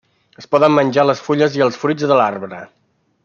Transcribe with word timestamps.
Es 0.43 0.47
poden 0.53 0.73
menjar 0.77 1.03
les 1.09 1.21
fulles 1.27 1.59
i 1.59 1.63
els 1.69 1.79
fruits 1.83 2.09
de 2.13 2.19
l'arbre. 2.21 2.63